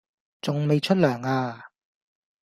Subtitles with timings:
[0.41, 1.69] 仲未出糧呀